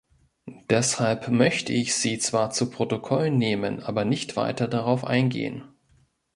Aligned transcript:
Deshalb 0.71 1.27
möchte 1.27 1.73
ich 1.73 1.93
sie 1.93 2.17
zwar 2.17 2.49
zu 2.49 2.71
Protokoll 2.71 3.29
nehmen, 3.29 3.83
aber 3.83 4.03
nicht 4.03 4.35
weiter 4.35 4.67
darauf 4.67 5.05
eingehen. 5.05 5.63